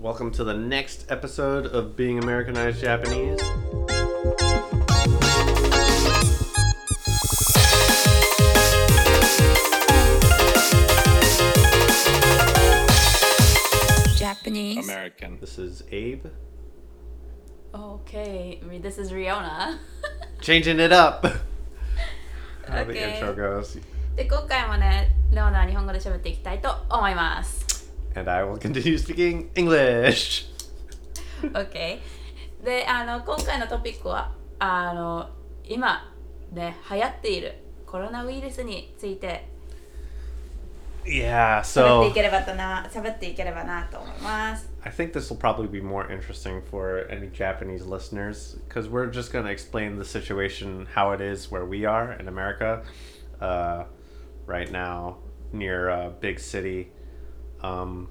[0.00, 3.40] Welcome to the next episode of Being Americanized Japanese.
[14.16, 14.84] Japanese.
[14.84, 15.38] American.
[15.40, 16.26] This is Abe.
[17.74, 19.78] Okay, this is Riona.
[20.40, 21.24] Changing it up.
[22.66, 23.18] How the Okay.
[23.20, 23.78] intro goes.
[24.16, 27.79] で、今回もね、レオナは日本語で喋っていきたいと思います。
[28.14, 30.46] And I will continue speaking English.
[31.42, 32.00] OK。
[32.64, 35.28] で、あの、今回のトピックは、あの、
[35.64, 36.12] 今、
[36.52, 37.54] ね、流行っている
[37.84, 39.48] コロナウイルスについて
[41.06, 44.68] Yeah, 喋って so いければとな、喋っていければなと思います。
[44.82, 49.32] I think this will probably be more interesting for any Japanese listeners because we're just
[49.32, 52.82] going to explain the situation how it is where we are in America
[53.40, 53.84] uh,
[54.46, 55.18] right now
[55.52, 56.90] near a big city.
[57.61, 58.09] um,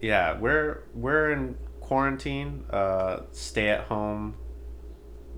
[0.00, 4.34] yeah, we're we're in quarantine, uh, stay at home,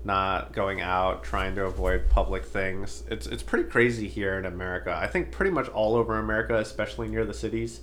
[0.03, 3.03] not going out, trying to avoid public things.
[3.09, 4.97] It's it's pretty crazy here in America.
[4.97, 7.81] I think pretty much all over America, especially near the cities.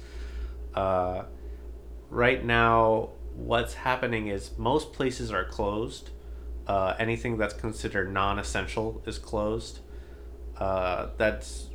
[0.75, 1.25] Uh,
[2.11, 6.11] right now, what's happening is most places are closed.
[6.67, 9.81] Uh, anything that's considered non-essential is closed.
[10.59, 11.69] Uh, that's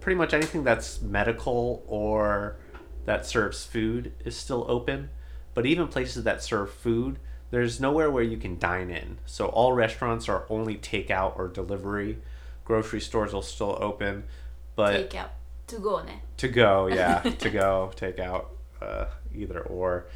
[0.00, 2.56] pretty much anything that's medical or
[3.04, 5.10] that serves food is still open.
[5.54, 7.18] But even places that serve food,
[7.50, 9.18] there's nowhere where you can dine in.
[9.26, 12.18] So all restaurants are only takeout or delivery.
[12.64, 14.24] Grocery stores will still open,
[14.76, 15.30] but Take out,
[15.66, 16.20] to go ね。
[16.38, 18.50] to go yeah to go take out
[18.80, 20.06] uh, either or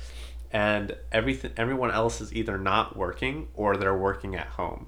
[0.53, 4.87] and everything everyone else is either not working or they're working at home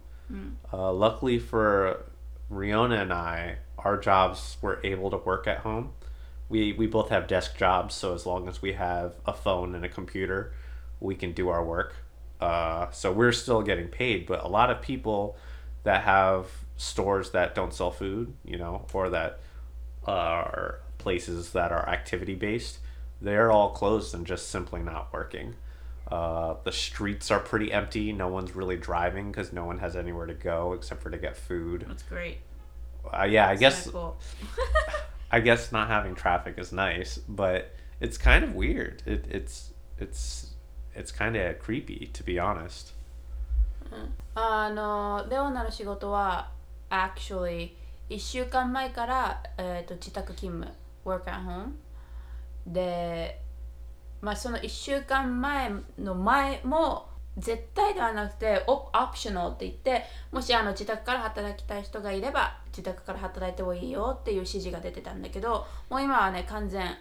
[0.72, 2.04] uh, luckily for
[2.50, 5.92] riona and i our jobs were able to work at home
[6.48, 9.84] we we both have desk jobs so as long as we have a phone and
[9.84, 10.52] a computer
[11.00, 11.94] we can do our work
[12.40, 15.36] uh, so we're still getting paid but a lot of people
[15.84, 16.46] that have
[16.76, 19.40] stores that don't sell food you know or that
[20.06, 22.78] are places that are activity based,
[23.20, 25.54] they're all closed and just simply not working.
[26.10, 28.12] Uh, the streets are pretty empty.
[28.12, 31.36] No one's really driving because no one has anywhere to go except for to get
[31.36, 31.84] food.
[31.86, 32.38] That's great.
[33.12, 34.16] Uh, yeah, I guess 最高
[35.31, 39.01] I guess not having traffic is nice, but it's kind of weird.
[39.05, 40.51] It, it's it's
[40.95, 42.93] it's kind of creepy to be honest.
[44.35, 46.51] あのレオナの仕事は
[46.89, 47.75] actually
[48.09, 51.73] 1週間前から、えー、と自宅勤務 work at home
[52.65, 53.39] で
[54.21, 66.96] まあその1週間前の前も 絶対ではなくてオオプショナルって言ってもしあの自宅から働きたい人がいれば自宅から働いてもいいよっていう指示が出てたんだけどもう今はね完全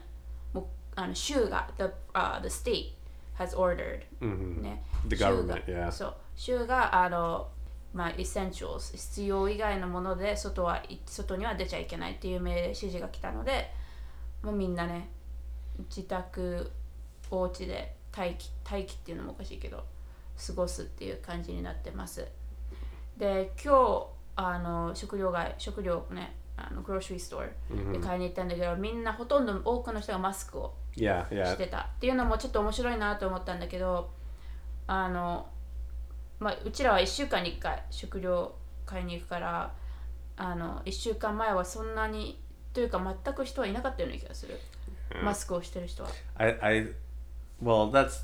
[0.54, 0.66] もう
[0.96, 2.98] あの州が the,、uh, the state
[3.38, 4.02] has ordered.
[4.20, 5.58] Hmm ね、The 州が。
[5.58, 5.92] government, yeah.
[5.92, 6.16] そう。
[6.36, 7.48] 州があの、
[7.94, 13.72] まあ、essentials 必要以外のもので外はい外には出ちゃいけないっていう命令指示が来たので
[14.44, 15.10] もうみんなね
[15.90, 16.72] 自宅
[17.30, 19.84] お家で待機待機っていうのもおかしいけど
[20.46, 22.28] 過ごすっていう感じになってます。
[23.18, 30.74] で今日あの食料街食料ねあのグローシーストアで買いに行ったんだけど、みんなほとんど多くの人がマスクを
[31.46, 31.82] し.てた。
[31.96, 34.10] っていうのもちょっと面白いなと思ったんだけど
[34.88, 35.48] あの、
[36.40, 38.56] まあ、うちらは1週間に1回食料
[38.88, 39.74] 買いに行くから
[40.36, 42.42] あの1週間前はそんなに
[42.74, 44.60] というか全く人はいなかったような気がする、
[45.24, 46.10] マスクをしてる人は。
[46.36, 46.88] I, I
[47.62, 48.24] well that's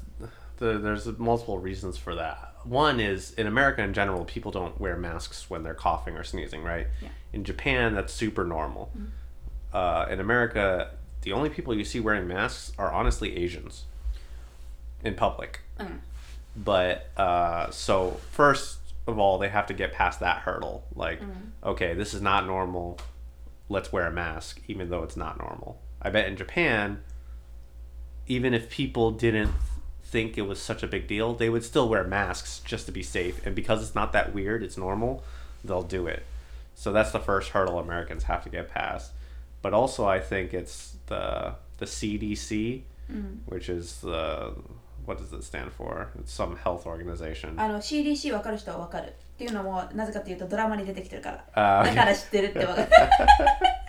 [0.57, 2.55] the, there's multiple reasons for that.
[2.63, 6.63] One is in america in general people don't wear masks when they're coughing or sneezing
[6.63, 6.87] right?
[7.01, 7.09] Yeah.
[7.33, 8.89] in japan that's super normal.
[9.73, 10.91] Uh, in america
[11.23, 13.85] the only people you see wearing masks are honestly asians
[15.03, 15.59] in public.
[15.79, 15.99] Mm.
[16.55, 18.77] but uh, so first
[19.07, 20.85] of all they have to get past that hurdle.
[20.95, 21.19] Like
[21.63, 22.97] okay this is not normal.
[23.67, 25.81] Let's wear a mask even though it's not normal.
[26.01, 27.01] I bet in japan
[28.27, 29.51] even if people didn't
[30.12, 33.02] think it was such a big deal they would still wear masks just to be
[33.02, 35.22] safe and because it's not that weird it's normal
[35.64, 36.24] they'll do it
[36.74, 39.12] so that's the first hurdle americans have to get past
[39.60, 42.82] but also i think it's the the cdc
[43.46, 44.52] which is the
[45.06, 52.88] what does it stand for it's some health organization あの CDC 分かる人は分かるっていうのもなぜかというとドラマに出てきてるからあーだから知ってるって分かる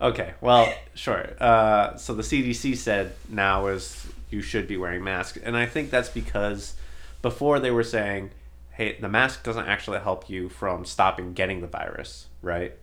[0.00, 1.30] Okay, well, sure.
[1.40, 5.90] Uh, so the CDC said now is you should be wearing masks, and I think
[5.90, 6.74] that's because
[7.22, 8.30] before they were saying,
[8.72, 12.74] "Hey, the mask doesn't actually help you from stopping getting the virus, right?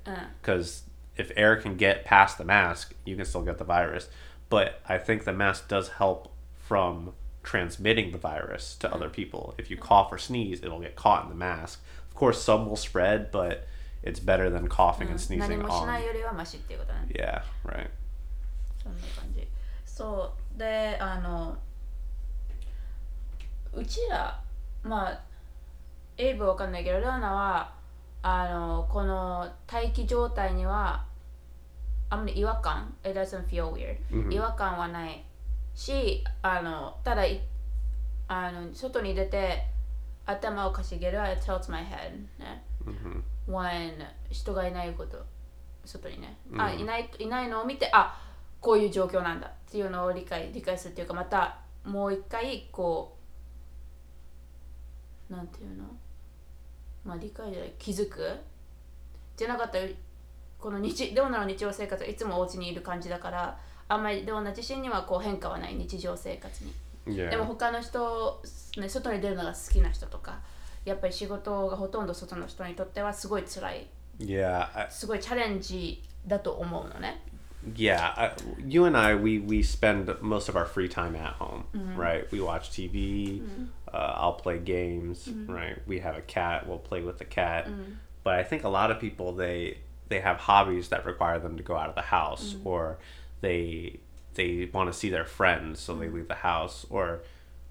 [0.42, 0.84] Because
[1.18, 4.10] if air can get past the mask, you can still get the virus.
[4.50, 7.14] But I think the mask does help from
[7.44, 9.56] transmitting the virus to other people.
[9.58, 11.82] If you cough or sneeze, it'll get caught in the mask.
[12.10, 13.68] Of course, some will spread, but
[14.08, 15.88] it's better than coughing and 何 sneezing on.
[17.10, 17.90] Yeah, right.
[18.84, 19.48] そんな感じ。
[19.86, 20.60] そう。
[20.60, 21.58] であの
[23.74, 24.42] うちら
[24.84, 25.22] まあ
[26.18, 27.74] エイブわかんないけどレオナは
[28.24, 31.06] あのこの待機状態には
[32.10, 34.34] あんまり違和感？It doesn't feel weird、Mhm.
[34.34, 35.24] 違和感はない
[35.76, 37.42] しあのただい
[38.28, 39.68] あの外に出て
[40.26, 42.64] 頭をかしげる It tilts my head ね。
[42.86, 43.94] Hmm when
[44.30, 45.26] 人がいないこと。
[45.86, 46.80] 外にね、あうん。
[46.80, 48.20] いないいないのを見てあ
[48.60, 53.18] こういう状況なんだっていうのを理解理解するっていうかまたもう一回こ
[55.30, 55.86] うなんていうの？
[57.06, 58.38] まあ理解じゃない気づく？
[59.38, 59.86] じゃなかったら
[60.60, 62.04] この日レオナの日常生活？
[62.04, 63.58] はいつもお家にいる感じだから
[63.88, 66.74] あんまりレオナ自身にはこう変化はない日常生活に.
[67.16, 68.44] でも他の人、
[68.78, 70.42] ね、外に出るのが好きな人とか
[70.87, 73.87] やっぱり仕事がほとんど外の人にとってはすごい辛い
[74.19, 77.23] Yeah, I, すごいチャレンジだと思うのね
[77.75, 78.13] yeah.
[78.17, 78.33] I,
[78.67, 81.65] you and I, we we spend most of our free time at home,
[81.97, 82.31] right?
[82.31, 83.43] We watch TV.
[83.93, 85.77] Uh, I'll play games, right?
[85.87, 86.67] We have a cat.
[86.67, 87.69] We'll play with the cat.
[88.25, 89.79] But I think a lot of people they
[90.09, 92.99] they have hobbies that require them to go out of the house, or
[93.41, 94.01] they
[94.35, 97.23] they want to see their friends, so they leave the house, or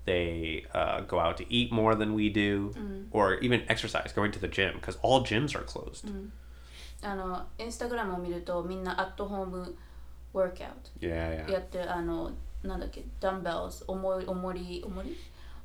[0.06, 2.72] they uh, go out to eat more than we do,
[3.10, 6.08] or even exercise, going to the gym, because all gyms are closed.
[7.02, 9.76] あのインスタグラムを見るとみんなアットホーム
[10.32, 11.52] ワークアウ Yeah, ト yeah.
[11.52, 12.30] やってるあの
[12.62, 15.16] なんだっけダンベルズ重い重り重り？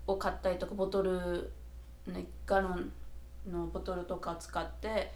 [0.08, 1.50] を買ったりとかボトル、
[2.08, 2.92] ね、ガロン
[3.50, 5.12] のボトルとか使って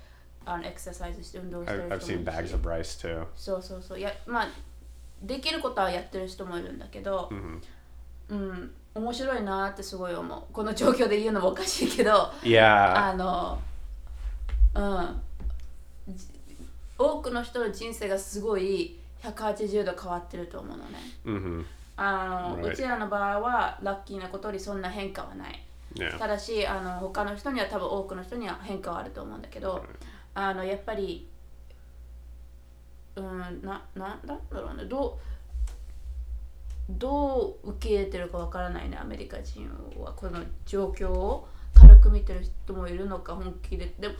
[0.45, 3.27] あのエクササイズして運動してる I've, 人 I've もい seen るし bags of rice too.
[3.35, 4.47] そうそうそうやまあ
[5.21, 7.61] できることはやってる人もいるんだけど、Mhm.
[8.29, 10.53] うん面白いなってすごい思う。
[10.53, 13.59] この状況で言うのもおかしいけど Yeah, あの
[14.73, 16.15] うん。
[16.15, 16.27] じ
[16.97, 20.99] 多くの人の人生がすごい180度変わってると思うのね。
[21.25, 21.65] hmm
[21.97, 22.71] あの、Right.
[22.71, 25.61] うちらの場合はラッキーなことにそんな変化はない。
[25.95, 29.85] Yeah, ただしあの他の人には多分多くの人には変化はあると思うんだけど
[30.33, 31.27] あのやっぱり
[33.15, 34.85] うんなななんだろうね。
[34.85, 35.34] どう
[36.89, 44.13] どう受け入れてるかわからないねアメリカ人はこの状況を軽く見てる人もいるのか本気ででも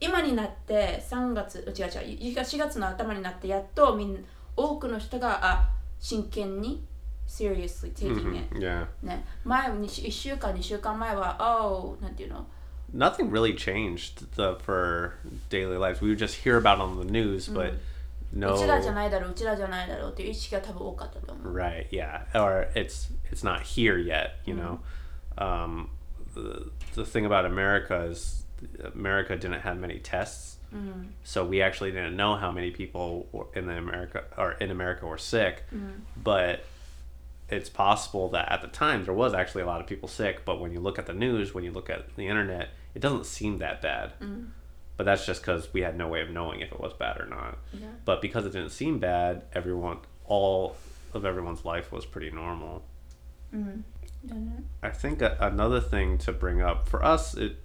[0.00, 4.24] 今になって3月違う違う4月の頭になってやっとみん
[4.56, 5.70] 多くの人があ
[6.00, 6.84] 真剣に
[7.26, 8.86] seriously taking it、hmm yeah.
[9.02, 12.46] ね、前に1週間2週間前は oh なんていうの
[12.94, 15.14] Nothing really changed the for
[15.48, 16.00] daily lives.
[16.00, 17.74] We would just hear about it on the news, but
[18.33, 18.95] うちらじゃ no.
[18.95, 21.87] ないだろううちらじゃないだろうっていう意識が多分多かったと思う Right?
[21.89, 24.33] Yeah, or it's it's not here yet.
[24.45, 24.79] You know,
[25.37, 25.89] um,
[26.35, 28.43] the the thing about America is
[28.93, 30.57] America didn't have many tests,
[31.23, 35.07] so we actually didn't know how many people were in the America or in America
[35.07, 35.63] were sick,
[36.15, 36.63] but
[37.49, 40.59] it's possible that at the time there was actually a lot of people sick but
[40.61, 43.57] when you look at the news when you look at the internet it doesn't seem
[43.57, 44.13] that bad
[44.97, 47.25] but that's just because we had no way of knowing if it was bad or
[47.25, 47.87] not Yeah.
[48.05, 50.75] but because it didn't seem bad everyone all
[51.13, 52.81] of everyone's life was pretty normal
[54.25, 57.57] だね i think a, another thing to bring up for us it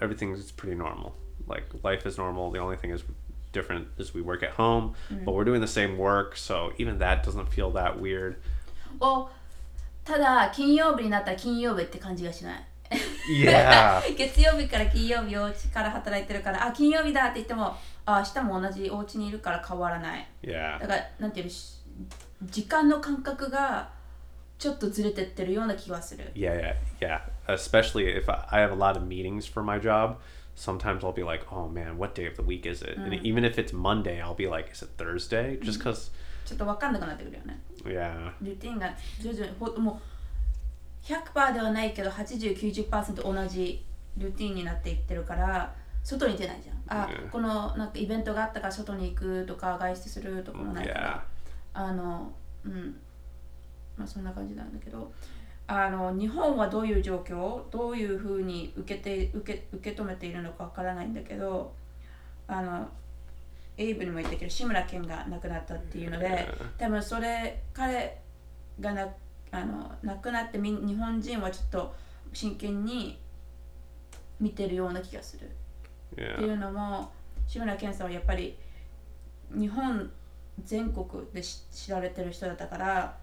[0.00, 1.14] everything's pretty normal
[1.46, 3.04] like life is normal the only thing is
[3.52, 4.94] different is we work at home
[5.24, 8.36] but we're doing the same work so even that doesn't feel that weird
[9.00, 9.28] お
[10.04, 12.64] ただ金曜日になったら金曜日って感じがしない
[13.29, 21.77] Yeah 月曜日から金曜日お家から働いてるからあ金曜日だって言ってもあ明日も同じお家にいるから変わらない yeah だからなんていうのし
[22.43, 23.89] 時間の感覚が
[24.57, 27.53] ちょっとずれてってるような気がする Yeah, yeah, yeah.
[27.53, 30.17] Especially if I, I have a lot of meetings for my job.
[30.55, 33.43] Sometimes I'll be like, "Oh man, what day of the week is it?" And even
[33.43, 36.11] if it's Monday, I'll be like, "Is it Thursday?" Just because,
[36.45, 40.20] ちょっと分かんなくなってくるよね yeah, ルーティンが徐々にほもう
[41.03, 43.83] 100%ではないけど8090%同じ
[44.17, 47.03] ルーティンになっていってるから外に出ないじゃん。
[47.03, 47.29] あ、うん。
[47.29, 51.23] このなんかイベントがあったから外に行くとか外出するとかもないから。
[51.73, 52.31] yeah, あの
[52.65, 52.95] うん。
[53.97, 55.11] まあそんな感じなんだけど。
[55.67, 61.71] あの日本はどういう状況どういうふうに受けて受け受け止めているのかわからないんだけど
[62.45, 62.89] あの
[63.77, 66.45] エイブにも言ったけど志村けんが亡くなったっていうので
[66.77, 68.19] 多分それ彼
[68.81, 69.07] がな
[69.51, 71.95] あの亡くなってみん日本人はちょっと
[72.33, 73.19] 真剣に
[74.39, 75.45] 見てるような気がする。
[75.45, 77.11] ってい yeah, うのも
[77.47, 78.57] 志村けんさんはやっぱり
[79.53, 80.09] 日本
[80.63, 83.17] 全国でし知られてる人だったから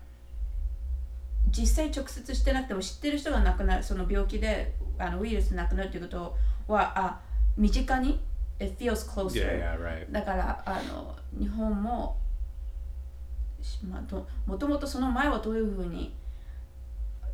[1.51, 6.37] 実際直接してなくても知ってる人が亡くなるその病気であのウイルスで亡くなるということ
[6.73, 7.21] はあ
[7.57, 8.21] 身近に
[8.61, 10.13] ？It feels closer、Yeah, yeah, right.
[10.13, 12.17] だからあの日本も
[13.63, 16.15] しまあ、どもともとその前はどういうふうに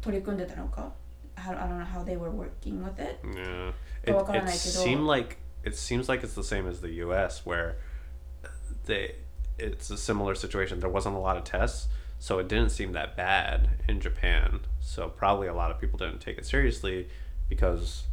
[0.04, 0.94] 取り組んでたのか
[1.36, 3.74] I I don't know how they were working with it Yeah.
[4.04, 4.84] It, わから it ないけど。
[4.84, 7.46] seemed like it seems like it's the same as the U.S.
[7.46, 7.78] where
[8.86, 9.16] they
[9.58, 10.80] it's a similar situation.
[10.80, 11.88] There wasn't a lot of tests,
[12.18, 14.62] so it didn't seem that bad in Japan.
[14.80, 17.10] So probably a lot of people didn't take it seriously
[17.50, 18.04] because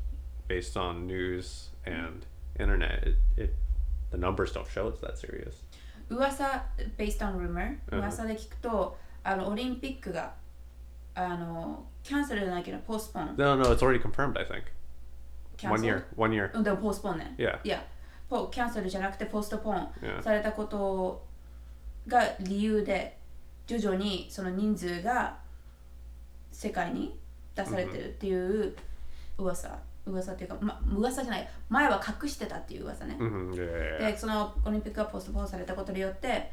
[0.49, 2.27] based on news and
[2.59, 3.55] internet, it, it
[4.11, 5.63] the numbers don't show it's that serious.
[6.09, 6.63] 噂
[6.97, 10.35] based on rumor うん噂で聞くと、あのオリンピックが
[11.26, 14.38] あのキャンセルじゃないけどポスポン No, no, it's already confirmed.
[14.40, 14.64] I think
[15.70, 16.52] one year, one year.
[16.54, 17.60] うんでもポスポンね Yeah.
[17.64, 17.84] いや
[18.30, 20.22] ポキャンセルじゃなくてポストポン Yeah.
[20.22, 21.24] されたこと
[22.08, 23.18] が理由で
[23.68, 25.38] 徐々にその人数が
[26.52, 27.18] 世界に
[27.56, 28.76] 出されてるっていう
[29.38, 34.12] 噂、噂っていうか、ま、噂じゃない前は隠してたっていう噂ね、hmm Yeah, yeah, yeah.
[34.12, 36.52] でそのオリンピックがポストポンされたことによって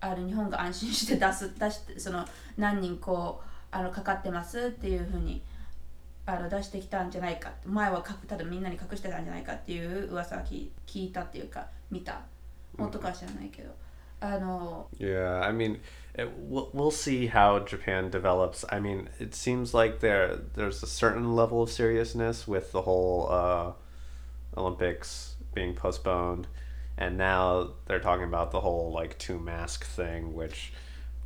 [0.00, 2.24] あの日本が安心して出す出してその
[2.56, 5.41] 何人こうあのかかってますっていうふうに
[6.25, 12.21] あの出してきたんじゃないか前はかただみんなに隠してたんじゃないかっていう噂を聞い聞いたっていうか見た
[12.77, 13.71] 本当かは知らないけど、
[14.19, 15.79] あの Yeah, I mean,
[16.13, 18.65] it, we'll, we'll see how Japan develops.
[18.69, 23.29] I mean, it seems like there there's a certain level of seriousness with the whole
[23.29, 23.71] uh,
[24.57, 26.47] Olympics being postponed,
[26.97, 30.73] and now they're talking about the whole like two mask thing, which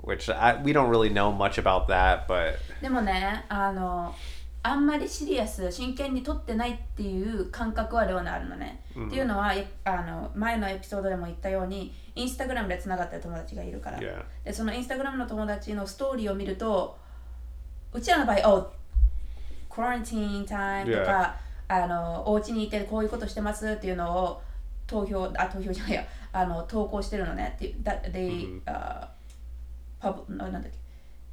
[0.05, 4.15] which I, we don't really know much about that, but でもねあの
[4.63, 16.97] あんまりシリアス真剣に取ってないっていう感覚はレオナあるのね、っていうのはえあの前のエピソードでも言ったようにインスタグラムでつながってる友達がいるから、yeah, でそのインスタグラムの友達のストーリーを見ると
[17.93, 18.73] うちらの場合「お
[19.69, 21.37] quarantine time」とか、
[21.69, 24.43] あのお家にいてこういうことしてますっていうのを
[24.87, 26.05] 投票あ投票じゃないや。
[26.35, 27.53] あの投稿してるのね。
[27.55, 29.07] っていうだ they、uh,
[30.05, 30.79] pub ななんだっけ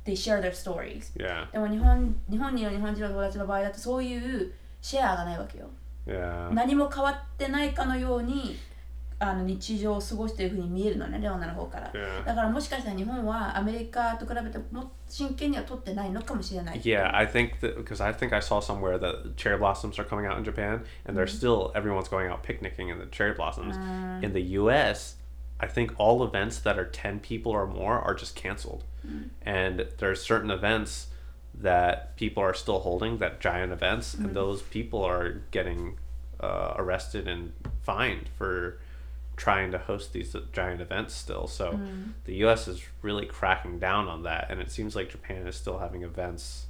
[0.06, 5.70] they share their stories yeah, でも日本日本にいる日本人の友達の場合だとそういうシェアがないわけよ
[6.08, 8.58] yeah, 何も変わってないかのように
[9.20, 12.26] あの日常を過ごしているふうに見えるのねレオナの方から、Yeah.
[12.26, 17.16] だからもしかしたら日本はアメリカと比べても真剣には取ってないのかもしれない yeah.
[17.16, 20.40] I think that because I think I saw somewhere that cherry blossoms are coming out
[20.40, 23.78] in Japan, and they're still everyone's going out picnicking in the cherry blossoms.
[24.24, 25.18] In the U.S.,
[25.62, 29.30] I think all events that are ten people or more are just canceled, mm.
[29.44, 31.08] and there's certain events
[31.54, 34.34] that people are still holding, that giant events, and mm-hmm.
[34.34, 35.98] those people are getting
[36.40, 37.54] uh, arrested and
[37.84, 38.80] fined for
[39.36, 41.48] trying to host these giant events still.
[41.48, 42.14] So mm.
[42.26, 42.68] the U.S.
[42.68, 46.66] is really cracking down on that, and it seems like Japan is still having events,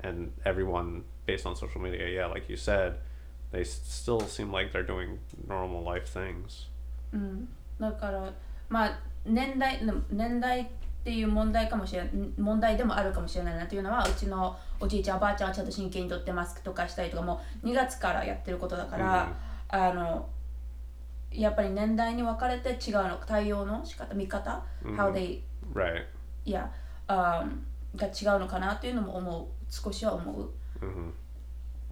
[0.00, 2.98] and everyone based on social media, yeah, like you said,
[3.50, 6.66] they still seem like they're doing normal life things.
[7.14, 7.46] Mm.
[7.78, 8.32] うん、だから
[8.68, 9.80] まあ年代
[10.10, 10.66] 年代っ
[11.04, 19.32] ていう問題かもしれ問題でもあるかもしれないなというのはうちのおじいちゃんおばあちゃんはちゃんと真剣にとってマスクとかしたりとかもう2月からやってることだから、
[19.68, 20.28] あの
[21.30, 25.40] やっぱり年代に分かれて違うの対応の仕方見方、how they
[25.74, 26.04] Right.
[26.44, 26.72] いや、
[27.08, 27.44] あ
[27.94, 29.46] が違うのかなっていうのも思う。
[29.68, 30.50] 少しは思う。
[30.80, 31.12] hmm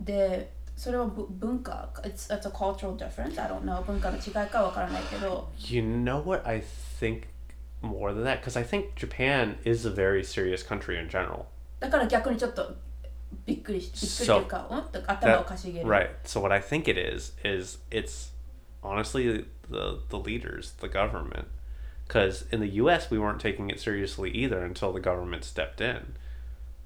[0.01, 6.64] でそれはぶ文化 it's, it's a cultural difference I don't know 文化の違いかわからないけど You know what I
[7.00, 7.24] think
[7.82, 8.42] more than that?
[8.42, 11.46] Because I think Japan is a very serious country in general.
[11.80, 12.76] だから逆にちょっと
[13.46, 16.10] びっくりしびっくりというか、うんと頭をかしげる Right.
[16.24, 18.32] So what I think it is is it's
[18.82, 21.48] honestly the the leaders, the government.
[22.08, 23.12] Because in the U.S.
[23.12, 26.16] we weren't taking it seriously either until the government stepped in,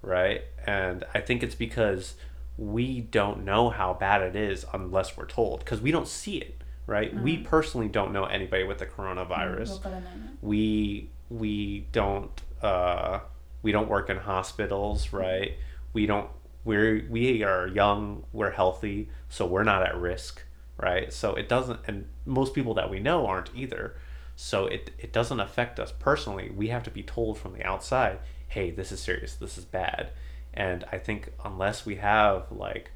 [0.02, 0.42] right?
[0.68, 2.16] And I think it's because
[2.59, 6.59] we don't know how bad it is unless we're told because we don't see it
[6.89, 7.15] right?
[7.15, 7.23] Mm-hmm.
[7.23, 9.81] we personally don't know anybody with the coronavirus.
[9.81, 10.27] Mm-hmm.
[10.41, 13.21] we we don't uh,
[13.63, 15.57] we don't work in hospitals right?
[15.93, 16.31] We don't
[16.65, 20.43] we're we are young we're healthy so we're not at risk
[20.79, 21.13] right?
[21.13, 23.95] So it doesn't and most people that we know aren't either.
[24.35, 26.51] So it it doesn't affect us personally.
[26.51, 29.35] We have to be told from the outside hey this is serious.
[29.35, 30.11] This is bad.
[30.58, 32.92] and i think unless we have like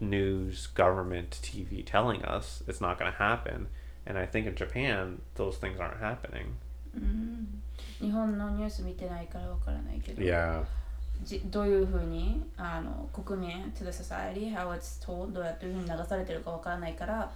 [0.00, 3.68] news government tv telling us it's not going to happen
[4.06, 6.56] and i think in japan those things aren't happening
[8.00, 10.64] 日本のニュース見てないからわからないけど、 yeah
[11.22, 17.30] じどういうふうにあの国民 to the society how it's told どうやっていうふうに流されてるかわからないから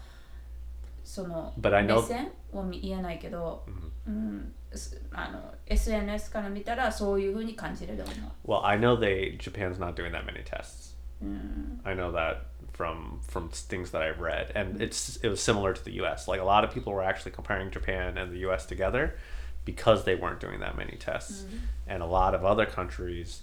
[1.08, 3.64] その But I 目 know 線を見言えないけど、
[4.06, 8.50] うん、すあの SNS から見たらそういうふうに感じると思う。
[8.50, 10.94] well, I know they Japan's not doing that many tests.
[11.22, 12.38] うん、 I know that
[12.72, 16.28] from from things that I've read, and it's it was similar to the U.S.
[16.28, 18.66] Like a lot of people were actually comparing Japan and the U.S.
[18.66, 19.16] together
[19.64, 21.44] because they weren't doing that many tests,
[21.86, 23.42] and a lot of other countries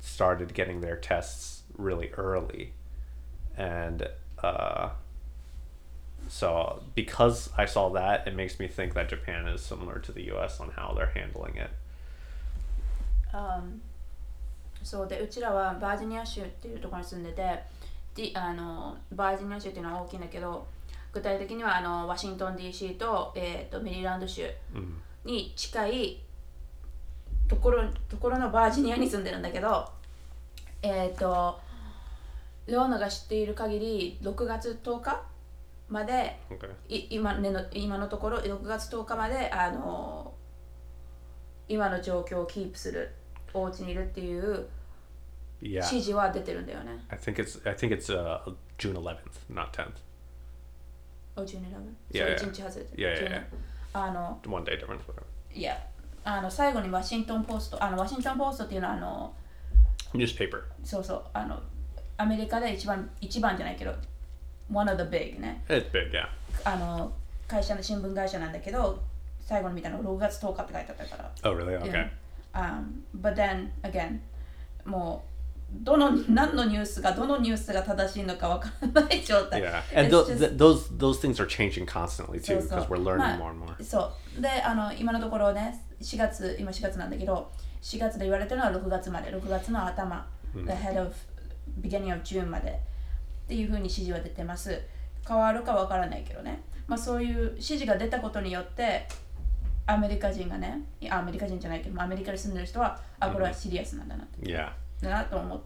[0.00, 2.74] started getting their tests really early,
[3.56, 4.08] and
[4.42, 4.90] uh,
[6.29, 10.23] so because I saw that, it makes me think that Japan is similar to the
[10.33, 10.59] U.S.
[10.59, 11.69] on how they're handling it.
[13.33, 13.61] あ
[14.83, 17.59] そうでうちらはバージニア州っていうところに住んでて
[18.15, 20.65] であのバージニア州っていうのは大きいんだけど
[21.11, 24.43] 具体的にはあのワシントン DC と,、えー、とメリーランド州
[24.73, 24.93] Mm.
[25.25, 26.21] に近い
[27.49, 29.89] ところところのバージニアに住んでるんだけど
[30.81, 31.59] えっ、と
[32.65, 35.21] レオナが知っている限り6月10日
[35.89, 36.39] まで.
[36.89, 40.33] い今,、ね、の今のところ6月10日まであの
[41.67, 43.13] 今の状況をキープする
[43.53, 44.67] お家にいるっていう
[45.59, 45.77] Yeah.
[45.77, 47.03] 指示は出てるんだよね。
[47.09, 48.43] I think it's I think it's uh,
[48.77, 49.17] June 11th,
[49.49, 49.89] not 10th.
[51.35, 51.61] お12
[52.11, 53.43] Yeah, そう1日外れて yeah, yeah, 12
[53.93, 55.23] あの One day difference, whatever.
[55.51, 55.75] いや
[56.23, 59.33] あの最後にワシントンポストあのワシントンポストっていうのはあの
[60.13, 60.61] Newspaper.
[60.83, 61.59] そうそうあの
[62.17, 63.93] アメリカで一番一番じゃないけど
[64.71, 66.27] one of the big ね It's big, yeah.
[66.63, 67.11] あの
[67.47, 69.01] 会社の新聞会社なんだけど
[69.41, 71.77] 最後に見たの6月10日って書いてあったから Oh, really?
[71.79, 72.09] Okay.
[72.53, 74.19] Um, but then again
[74.85, 75.37] もう
[75.83, 82.97] どの何のニュースがどのニュースが正しいのかわからない状態 Yeah, and It's tho- just- th- those those things are changing constantly too because we're
[83.03, 83.83] learning まあ more and more.
[83.83, 91.13] そうであの今のところね4月今4月なんだけど4月で言われてるのは6月まで6月の頭、the head of
[91.81, 92.79] beginning of June まで
[93.47, 94.77] っていうふうに指示は出てます。
[95.25, 96.61] 変わるかわからないけどね。
[96.85, 99.07] まあそういう指示が出たことによって
[99.85, 104.51] アメリカ人がねアメリカ人じゃないけどまあアメリカに住んでる人はあこれはシリアスなんだなって。
[104.51, 105.59] だなと思っ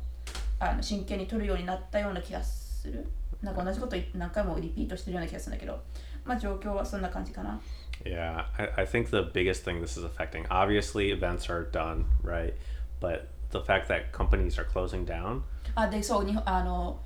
[0.60, 3.04] あの真剣に取るようになったような気がする。
[3.42, 5.82] なんか同じこと何回もリピートしてるような気がするんだけど。
[6.24, 7.60] まあ状況はそんな感じかな。
[8.06, 8.46] Yeah.
[8.58, 12.54] I, I think the biggest thing this is affecting, obviously, events are done right,
[13.00, 15.42] but the fact that companies are closing down?
[15.76, 17.00] あでそうあの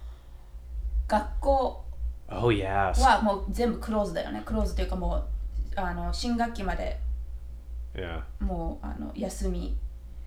[1.09, 1.85] 学校
[2.29, 5.25] Oh yes, はもう全部クローズだよねクローズというかもう
[5.77, 6.99] あの新学期まで
[7.95, 8.23] yeah.
[8.40, 9.77] もうあの休み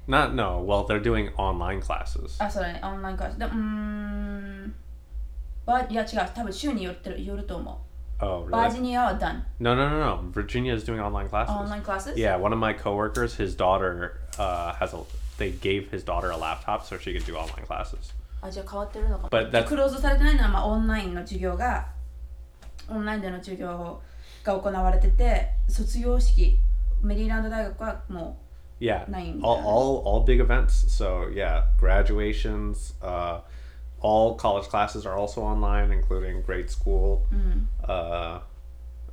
[0.05, 0.61] Not no.
[0.65, 2.35] Well, they're doing online classes.
[2.43, 4.75] あそうだねオンラインクラスでうーん
[5.65, 7.79] バいや違う多分州によってるよると思
[8.19, 8.71] Oh うバー really?
[8.73, 10.31] ジニアは done No, no, no, no.
[10.33, 11.57] Virginia is doing online classes.
[11.57, 14.99] オンラインクラス Yeah, one of my coworkers, his daughter uh, has a.
[15.37, 18.13] They gave his daughter a laptop so she could do online classes.
[18.40, 21.88] あじゃあ変わってるのか But that's クローズされてないのは、まあ、オンラインの授業が
[22.88, 24.00] オンラインでの授業
[24.44, 26.58] が行われてて卒業式
[27.02, 28.38] メリーランド大学はも
[28.80, 29.64] Yeah, Nine, all, yeah.
[29.64, 30.84] all all big events.
[30.86, 33.40] So yeah, graduations, uh,
[34.00, 37.26] all college classes are also online, including grade school.
[37.82, 38.38] Uh,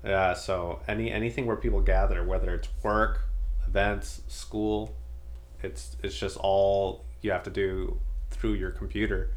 [0.03, 3.21] yeah, so any anything where people gather, whether it's work,
[3.65, 4.93] events, school,
[5.63, 7.97] it's it's just all you have to do
[8.35, 9.29] through your computer.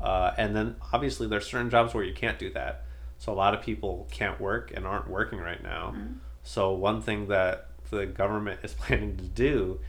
[0.00, 2.84] Uh, and then obviously there's certain jobs where you can't do that.
[3.18, 5.94] So a lot of people can't work and aren't working right now.
[6.42, 9.80] So one thing that the government is planning to do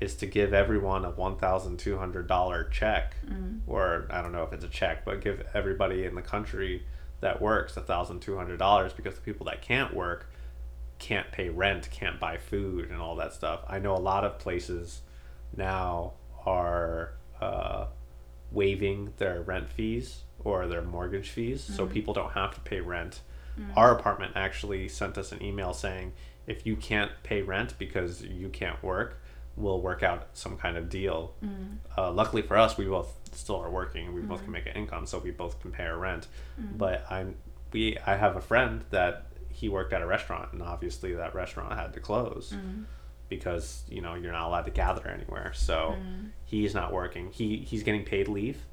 [0.00, 3.16] is to give everyone a one thousand two hundred dollar check,
[3.66, 6.84] or I don't know if it's a check, but give everybody in the country
[7.20, 10.30] that works a thousand two hundred dollars because the people that can't work
[11.00, 13.60] can't pay rent, can't buy food, and all that stuff.
[13.68, 15.02] I know a lot of places
[15.56, 16.12] now
[16.46, 17.86] are uh,
[18.50, 21.92] waiving their rent fees or their mortgage fees, so mm-hmm.
[21.92, 23.20] people don't have to pay rent.
[23.58, 23.76] Mm.
[23.76, 26.12] Our apartment actually sent us an email saying
[26.46, 29.20] if you can't pay rent because you can't work,
[29.56, 31.34] we'll work out some kind of deal.
[31.44, 31.78] Mm.
[31.96, 34.14] Uh, luckily for us, we both still are working.
[34.14, 34.52] We both can mm-hmm.
[34.52, 36.28] make an income, so we both can pay our rent.
[36.60, 36.78] Mm.
[36.78, 37.34] But I'm
[37.72, 41.72] we I have a friend that he worked at a restaurant, and obviously that restaurant
[41.72, 42.54] had to close
[43.29, 45.51] because you know you're not allowed to gather anywhere.
[45.53, 45.95] So
[46.45, 47.31] he's not working.
[47.31, 48.65] He he's getting paid leave,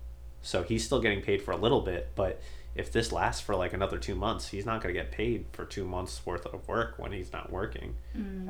[0.43, 2.11] so he's still getting paid for a little bit.
[2.15, 2.41] But
[2.75, 5.65] if this lasts for like another two months, he's not going to get paid for
[5.65, 7.97] two months worth of work when he's not working.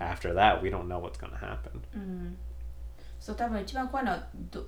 [0.00, 1.82] After that, we don't know what's going to happen.
[3.18, 4.64] そう多分一番怖いのはど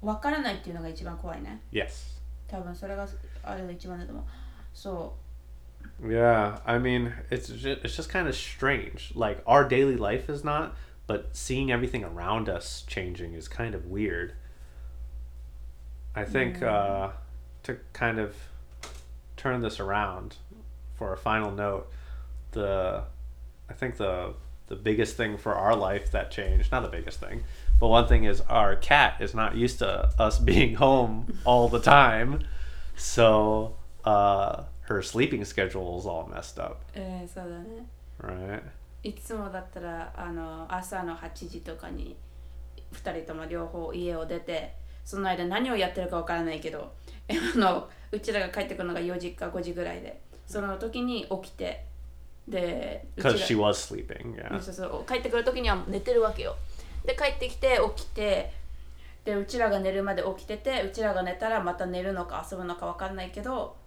[0.00, 2.18] 分からないっていうのが一番怖いね Yes.
[2.48, 3.06] 多分それが
[3.42, 4.24] あれが一番だと思う
[4.72, 5.16] そ
[6.07, 9.11] Yeah, I mean, it's just, it's just kind of strange.
[9.15, 10.75] Like our daily life is not,
[11.07, 14.33] but seeing everything around us changing is kind of weird.
[16.15, 17.09] I think uh,
[17.63, 18.35] to kind of
[19.37, 20.37] turn this around
[20.95, 21.89] for a final note,
[22.51, 23.03] the
[23.69, 24.33] I think the
[24.67, 27.43] the biggest thing for our life that changed, not the biggest thing,
[27.79, 31.79] but one thing is our cat is not used to us being home all the
[31.79, 32.43] time.
[32.95, 37.85] So uh her sleeping schedule is all messed up, えー、そうだね。
[38.19, 38.61] Right?
[39.03, 42.17] いつもだったらあの朝の8時とかに
[42.93, 44.73] 2人とも両方家を出て
[45.05, 46.91] その間何をやってるかわからないけど
[47.27, 51.85] え あのうちらが帰ってくるのが4時か5時ぐらいでその時に起きて
[52.47, 54.59] でうちら Because she was sleeping, yeah.
[54.59, 56.55] そうそう帰ってくる時には寝てるわけよ。
[57.05, 58.51] で帰ってきて起きて
[59.23, 63.77] でうちらが寝るまで起きててうちらが寝たらまた寝るのか遊ぶのかわかんないけど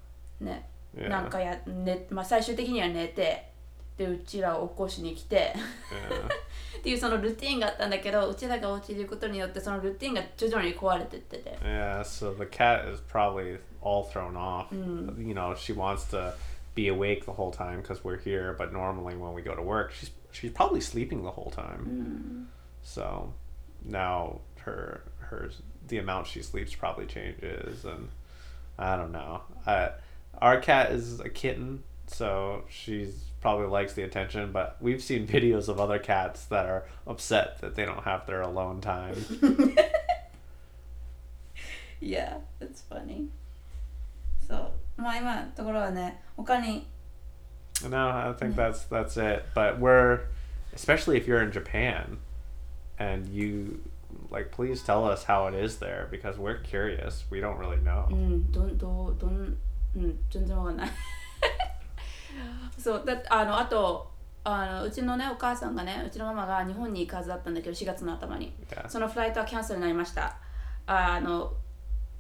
[0.41, 1.10] ね Yeah.
[1.10, 3.52] なんかや、ねまあ、最終的には寝て
[3.98, 5.54] でうちらを起こしに来て
[6.10, 6.80] Yeah.
[6.80, 14.68] っていうそのルーティンがあったんだけどうちらがお家にいることによってそのルーティンが徐々に壊れてってて Yeah, so the cat is probably all thrown off.
[14.72, 16.34] You know, she wants to
[16.76, 19.92] be awake the whole time because we're here, but normally when we go to work,
[19.92, 22.48] she's she's probably sleeping the whole time.
[22.84, 23.34] So
[23.84, 25.50] now her her
[25.88, 28.10] the amount she sleeps probably changes, and
[28.78, 29.42] I don't know.
[29.66, 29.92] I,
[30.42, 35.68] our cat is a kitten, so she's probably likes the attention, but we've seen videos
[35.70, 39.16] of other cats that are upset that they don't have their alone time.
[42.00, 43.30] Yeah, that's funny
[44.48, 44.56] そ
[44.98, 46.86] うまあ今のところはね他に
[47.90, 49.46] No, I think that's that's it.
[49.54, 50.22] But we're
[50.74, 52.18] especially if you're in Japan
[52.98, 53.82] and you
[54.32, 57.26] like please tell us how it is there because we're curious.
[57.30, 58.08] We don't really know.
[58.12, 59.58] うんどんどうどん
[59.97, 60.91] うん全然わかんない。
[62.79, 64.11] そうだあのあと
[64.45, 68.53] あのうちのねお母さんがねうちのママが日本に行くはずだったんだけど4月の頭に.
[68.89, 70.37] そのフライトはキャンセルになりました。
[70.87, 71.53] あの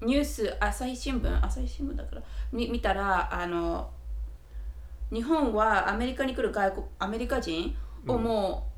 [0.01, 1.45] ニュース朝日新聞？
[1.45, 2.23] 朝日新聞だから。
[2.53, 3.91] に見たらあの
[5.13, 8.71] 日本はアメリカに来る外国アメリカ人をも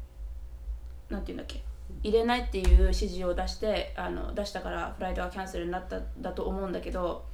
[1.10, 1.62] う、なんていうんだっけ？
[2.02, 7.24] 入れないっていう指示を出してあの出したからフライトはキャンセルになっただと思うんだけど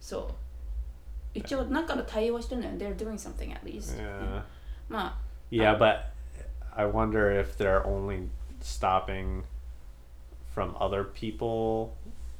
[0.00, 0.28] そう
[1.35, 4.43] 一応なんかの対応してるのよ They're doing something at least、 Yeah.
[4.89, 5.17] まあ
[5.49, 6.11] Yeah, but
[6.75, 8.27] I wonder if they're only
[8.61, 9.43] stopping
[10.53, 11.93] from other people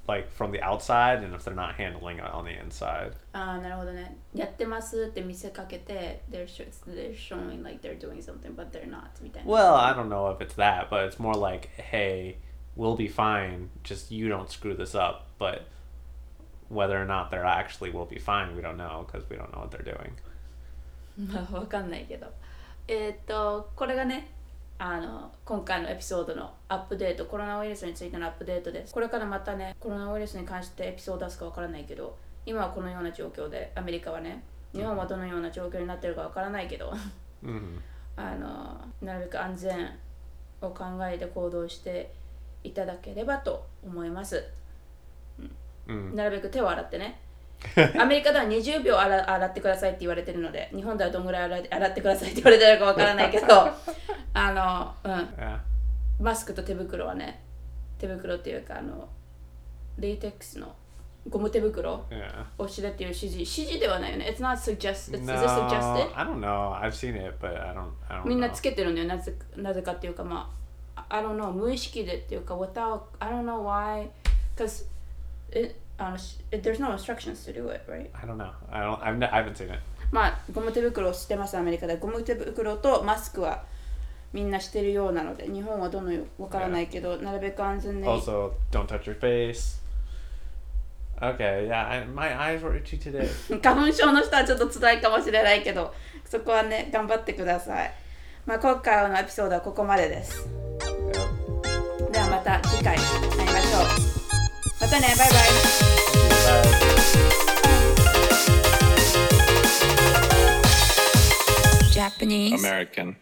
[0.08, 3.13] like from the outside and if they're not handling it on the inside.
[3.34, 9.94] ああなるほどねやってますって見せかけて they're, show, they're showing like they're doing something but they're not みたいな Well, I
[9.94, 12.38] don't know if it's that, but it's more like, hey,
[12.76, 15.28] we'll be fine, just you don't screw this up.
[15.38, 15.67] But
[16.70, 19.61] whether or not they're actually will be fine, we don't know because we don't know
[19.61, 20.12] what they're doing.
[21.33, 22.26] まあわかんないけど。
[22.88, 24.31] えーっとこれがね
[24.79, 28.92] あの今回のエピソードのアップデートコロナウイルスについてのアップデートです。
[28.92, 36.92] これからまたねコロナウイルスに関してエピソード出すかわからないけど今はこのような状況でアメリカはね日本はどのような状況になってるかわからないけど
[37.42, 37.81] hmm
[38.16, 39.90] あのなるべく安全
[40.62, 42.11] を考えて行動して
[42.64, 44.42] いただければと思います、
[45.87, 46.14] Mm.
[46.14, 47.20] なるべく手を洗ってね
[47.99, 53.46] アメリカでは20秒洗洗ってくださいって言われてるので日本ではどんぐらい洗い洗ってくださいって言われてるかわからないけど
[54.35, 55.61] あの、うん.
[56.25, 57.42] マスクと手袋はね
[57.99, 59.09] 手袋っていうかあの
[59.99, 60.75] レイテックスの
[61.29, 62.05] ゴム手袋.
[62.59, 66.12] をしてっていう指示指示ではないよね It's not suggest It's No, suggested?
[66.14, 66.72] I don't know.
[66.81, 67.90] I've seen it, but I don't.
[68.09, 68.53] I don't みんな know.
[68.53, 70.51] つけてるんだよなぜなぜかっていうかま
[70.94, 74.09] あ I don't know 無意識でっていうか without I don't know why
[74.57, 74.87] because
[75.99, 76.16] あの、
[76.51, 78.11] there's no instructions to do it, right?
[78.12, 78.51] I don't know.
[78.71, 79.81] I, don't, I haven't seen it.
[80.12, 81.97] まあ、ゴム手袋してます、アメリカで。
[81.97, 83.64] ゴム手袋とマスクは
[84.33, 87.23] みんなしてるようなので、日本はどのようわからないけど、Yeah.
[87.23, 88.07] なるべく安全で。
[88.07, 89.81] Also, don't touch your face.
[91.19, 93.27] Okay, yeah, I, my eyes were itchy today.
[93.62, 95.95] 花粉症の人はちょっと辛いかもしれないけど、
[96.27, 97.92] そこはね、頑張ってください。
[98.45, 100.47] まあ、今回のエピソードはここまでです。
[102.12, 104.06] ではまた次回会いましょう。
[104.80, 105.41] またねバイバイ
[106.41, 106.91] Bye.
[111.91, 113.15] Japanese American.